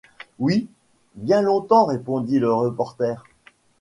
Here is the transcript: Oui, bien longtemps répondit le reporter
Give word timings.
Oui, 0.39 0.67
bien 1.13 1.43
longtemps 1.43 1.85
répondit 1.85 2.39
le 2.39 2.51
reporter 2.51 3.23